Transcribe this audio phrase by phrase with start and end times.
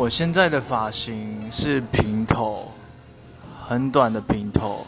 [0.00, 2.72] 我现在的发型是平头
[3.68, 4.86] 很短的平头。